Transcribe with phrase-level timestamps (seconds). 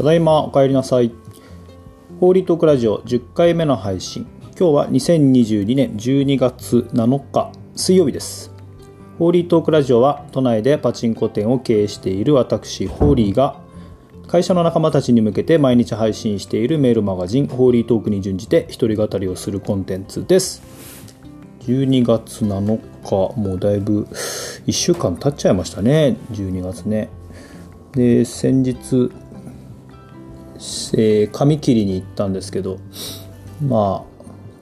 [0.00, 1.12] ただいまお帰りなさい。
[2.20, 4.26] ホーリートークラジオ10回目の配信。
[4.58, 8.50] 今日は2022年12月7日水曜日です。
[9.18, 13.60] ホーリートークラジオは都内でパチンコ店を経営している私、ホーリーが
[14.26, 20.62] 会社の仲間たちに向けて毎日配信しているメールマガジンホーリートークに準じて一人語りをするコンテンツです。
[21.66, 24.04] 12月7日、もうだいぶ
[24.66, 27.10] 1週間経っちゃいましたね、12月ね。
[27.92, 29.10] で、先日、
[30.92, 32.78] えー、髪切りに行ったんですけど
[33.66, 34.10] まあ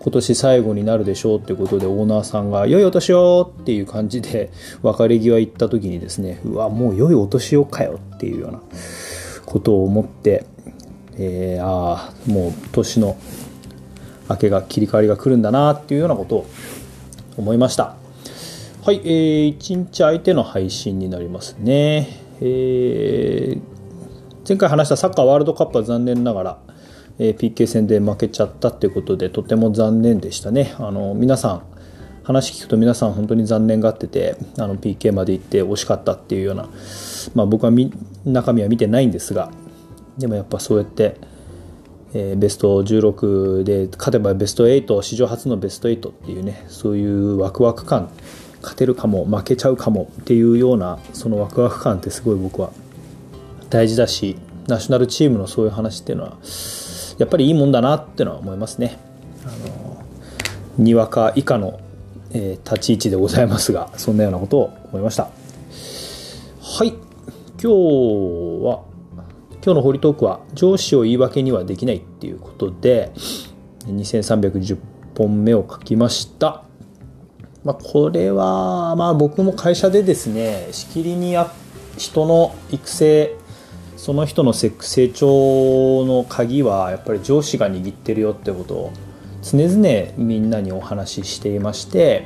[0.00, 4.50] 今年最後になるでしょうってことでオーナーさんが「良いお年を!」っていう感じで
[4.82, 8.60] 別れ際行った時にですねうわもう良いお年をかよっていうような
[9.44, 10.46] ことを思って、
[11.16, 13.16] えー、ああもう年の
[14.30, 16.46] 明けが切り替わりが来るんだなっていうようなことを
[17.36, 17.96] 思いました
[18.84, 22.08] はい、えー、1日相手の配信になりますね
[22.40, 23.77] えー
[24.48, 26.58] 前回話したサッカーワールドカップは残念ながら、
[27.18, 30.74] えー、PK 戦で負けちゃったっていうことでとても残念でしたね。
[30.78, 31.62] あの皆さん
[32.22, 36.70] 話聞くと皆さん本当に残念がっててあの PK まで行って惜しかったっていうような、
[37.34, 37.72] まあ、僕は
[38.24, 39.50] 中身は見てないんですが
[40.16, 41.16] でもやっぱそうやって、
[42.14, 48.10] えー、ベスト16で勝てばベスト8史上初のベスト8っていうねそういうワクワク感
[48.60, 52.72] 勝てるかも負けちゃうかもっていうようなそのワクワク感ってすごい僕は
[53.70, 56.36] 大事だしナショナルチームのそういう話っていうのは
[57.18, 58.98] やっぱりいいもんだなってのは思いますね。
[59.44, 60.04] あの
[60.76, 61.80] にわか以下の、
[62.30, 65.24] えー、立ち位置でございますがそんなようなことを思いました。
[65.24, 66.98] はい今
[67.60, 67.66] 日
[68.64, 68.84] は
[69.64, 73.10] 今日のホリトークは上司を言い訳にはできないっていうことで
[73.86, 74.78] 2310
[75.16, 76.62] 本目を書きました。
[77.64, 81.52] まあ、これはまあ僕も会社でですねしきりにや
[81.96, 83.34] 人の育成
[83.98, 84.70] その人の成
[85.08, 88.92] 長の鍵はやっぱり上司が握ってるよってことを
[89.42, 92.24] 常々みんなにお話ししていまして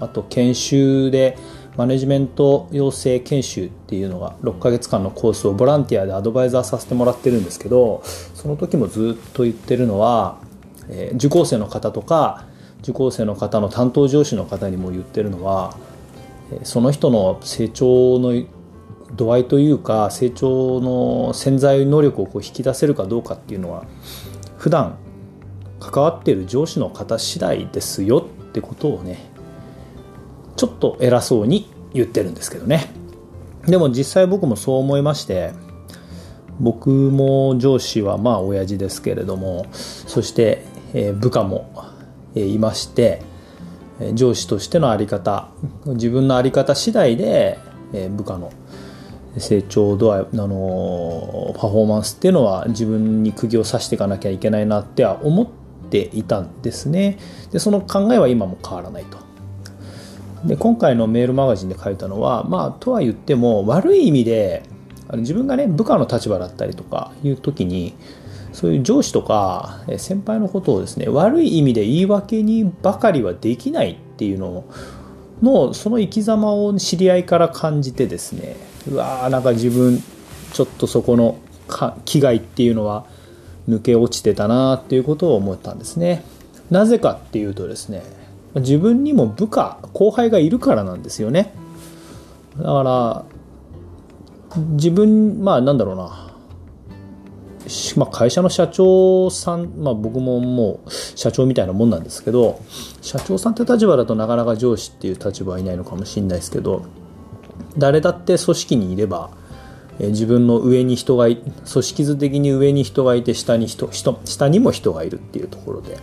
[0.00, 1.36] あと研修で
[1.76, 8.02] マネジメント養成研修っていうのが6ヶ月間のコースをボランティアでアドバイザーさせてもらってるんですけど
[8.34, 10.38] その時もずっと言ってるのは、
[10.88, 12.46] えー、受講生の方とか
[12.80, 15.76] 受講生の方の担当上司の方にも言ってるのは
[16.62, 18.32] その人の成長の
[19.14, 23.84] 度合いというか成長の潜在能力をこう引き出せるかどうかっていうのは
[24.58, 24.98] 普段
[25.78, 29.30] 関わっている上司の方次第ですよってことをね
[30.56, 32.90] ちょっと偉そうに言ってるんですけどね。
[33.66, 35.52] でも実際僕もそう思いまして
[36.60, 40.64] 僕も上司はまあ親父ですけれどもそして
[41.20, 41.84] 部下も
[42.34, 43.22] いまして
[44.14, 45.48] 上司としての在り方
[45.86, 47.58] 自分の在り方次第で
[48.10, 48.52] 部下の
[49.38, 55.48] 成長度合いあのパフォーマンスっていうのは自分に釘を刺していかなきゃいけないなっては思っ
[55.90, 57.18] ていたんですね。
[57.52, 59.18] でその考えは今も変わらないと。
[60.44, 64.62] で今回のメールマガジンで書いたのはまあとは言っても悪い意味で
[65.14, 67.94] 自分がね部下の立場だったりとかいう時に
[68.52, 74.64] そういう上司とか先輩のことをですね悪い意味で言い訳にばかりはできないっていうの
[75.42, 78.56] のその生き様を知り合いから感じてですね
[78.90, 80.02] うわーなんか自分
[80.52, 81.38] ちょっとそこの
[82.04, 83.06] 危害っていうのは
[83.68, 86.24] 抜け落ちてたなっていうことを思ったんですね。
[86.70, 88.02] なぜかっていうとですね
[88.56, 91.52] 自分にも部下後輩がいるからなんですよね。
[92.56, 93.24] だから
[94.56, 96.26] 自分まあなんだろうな。
[97.96, 102.60] まあ、会社の社長さん、まあ、僕ももう社長みたいなもんなんですけど
[103.02, 106.84] 社長さんって立場だとなかなか上司っていう立場はいないのかもしれないですけど
[107.78, 109.30] 誰だって組織にいれば、
[109.98, 115.98] 自分の上に人が組織図的に上に人がいて下に人人下にも人がいるっていうところで。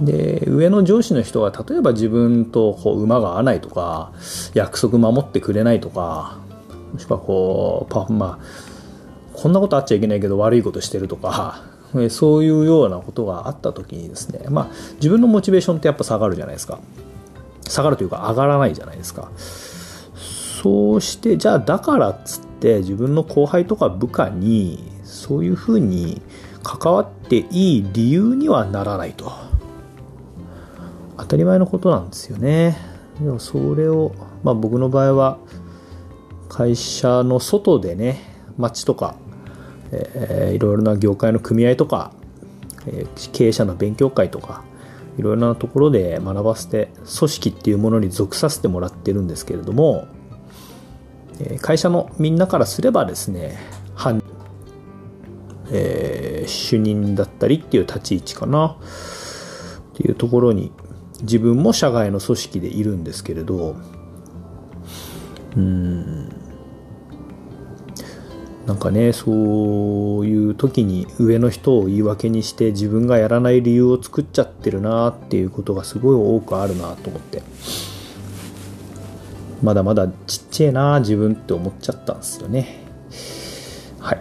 [0.00, 4.10] で上の上司の人が例えば自分とこう馬が合わないとか
[4.52, 6.38] 約束守ってくれないとか
[6.92, 11.62] もしくはこうパまあこんなことあっちゃいけないけど悪いことしてるとか
[12.10, 16.80] そういうようなことがあった時にですねまあ自分のモチベーションってやっぱ下がるじゃないですか。
[17.68, 19.30] 下がるというか上がらないじゃないですか。
[20.64, 26.22] そうしてじゃあだからっつって自分の後輩とか部下にそういうふうに
[26.62, 29.30] 関わっていい理由にはならないと。
[31.18, 32.78] 当たり前のことなんですよね。
[33.20, 34.12] でもそれを、
[34.42, 35.38] まあ、僕の場合は
[36.48, 38.22] 会社の外でね
[38.56, 39.16] 街とか、
[39.92, 42.10] えー、いろいろな業界の組合とか、
[42.86, 44.64] えー、経営者の勉強会とか
[45.18, 46.88] いろいろなところで学ばせて
[47.18, 50.08] 組織っていうものに属させてもらってるんですけれども
[51.60, 53.58] 会社のみんなからすればですね
[55.76, 58.76] えー、主任だったりっていう立ち位置かなっ
[59.94, 60.72] ていうところに
[61.22, 63.76] 自分も社外の組織でいるんですけれど
[65.56, 66.28] うん
[68.66, 77.42] なんかねそういう時に上の人を言い訳にして自分がやらない理由を作っちゃってるなっていうことがすごい多くあるなと思って。
[79.62, 82.76] まだまだちっちゃいな自分って思っちゃったんですよね。
[84.00, 84.20] はい。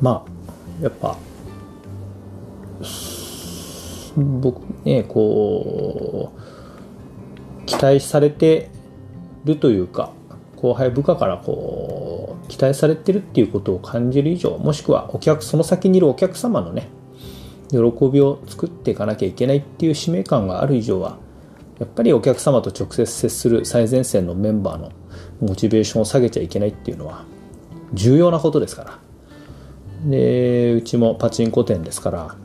[0.00, 1.16] まあやっぱ
[4.16, 6.32] 僕ねこ
[7.62, 8.70] う期待されて
[9.44, 10.12] るというか
[10.56, 16.88] 後輩部下からこう期待されてるっていうことを感じる以上もしくはお客その先にいるお客様のね
[17.70, 17.78] 喜
[18.10, 21.18] びを作っていかなきゃいけないっていう使命感がある以上は
[21.78, 24.92] やっぱりお客様と直接接する最前線のメンバーの
[25.40, 27.24] モチベーションを下げちゃいけないっていうのは
[27.92, 28.98] 重要なことですから。
[30.04, 32.36] でうちもパチンコ店ですから、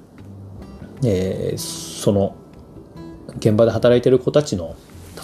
[1.03, 2.35] えー、その
[3.37, 4.75] 現場で働いてる子たちの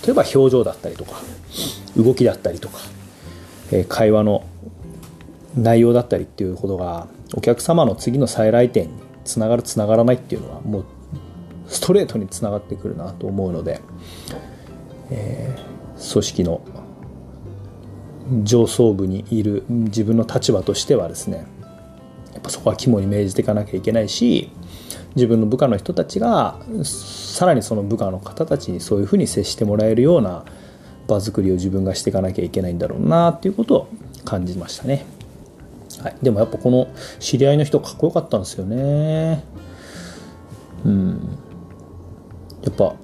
[0.06, 1.14] 例えば表情だったりとか
[1.96, 2.80] 動きだったりとか、
[3.72, 4.46] えー、会話の
[5.56, 10.86] 内容だったりっていうことがお客様の次の再来店につながるつながらないっていうのはもう
[11.68, 13.82] ストレートにつながってくるなと思うので、
[15.10, 16.62] えー、組織の
[18.44, 21.46] 上層部にいる自分の立場としてはですね
[22.34, 24.52] やっぱそこは肝に銘じていかなきゃいけないし
[25.16, 30.46] 自分の部下の人たちがさらにその部下の方たちにそういうふうに接してもらえるような
[31.08, 33.88] 場作りを自分がしていかなきゃいけないんだろうなっていうことを
[34.26, 35.06] 感じましたね。
[36.02, 36.90] はい、でもやっぱこの
[37.20, 39.44] 知り合いの人かっこよかったんですよね。
[40.86, 41.40] うん。
[42.68, 42.96] やっぱ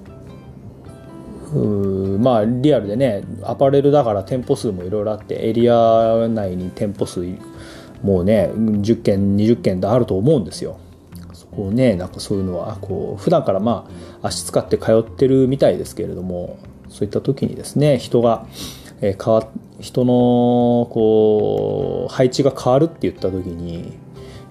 [1.54, 7.20] うまあリアルでねアパレルだから店舗数もいろいろあってエリア内に店舗数
[8.02, 10.78] もうね10件20件とあると思うんですよ。
[11.32, 13.88] そこをねなんかそういうのはこう普段からま
[14.22, 16.58] あ足使って通ってるみたいですけれども
[16.88, 18.46] そういった時にですね人が、
[19.00, 19.48] え、変わ
[19.80, 23.92] 人のこう配置が変わるって言った時に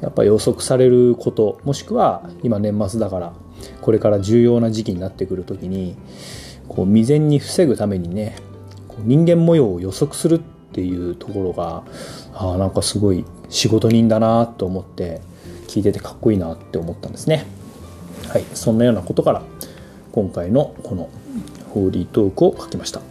[0.01, 3.33] やっぱ予測されることもしくは今年末だから
[3.81, 5.95] これから重要な時期になってくる時に
[6.67, 8.35] こう未然に防ぐためにね
[8.99, 10.39] 人間模様を予測するっ
[10.73, 11.83] ていうところが
[12.33, 15.21] あなんかすごい仕事人だなと思って
[15.67, 17.45] 聞いててかっこいいなって思ったんですね。
[18.29, 19.43] はい、そんなようなことから
[20.11, 21.09] 今回のこの
[21.69, 23.01] ホーリートークを書きました。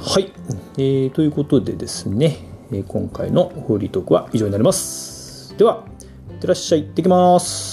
[0.00, 0.32] はい、
[0.78, 2.38] えー、ということでですね、
[2.72, 5.56] え今回のホーリートークは以上になります。
[5.56, 5.84] では、
[6.30, 7.69] いってらっしゃい、行ってきます。